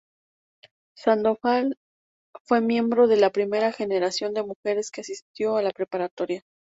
[0.97, 1.77] Sandoval
[2.47, 6.41] fue miembro de la primera generación de mujeres que asistió a la Preparatoria.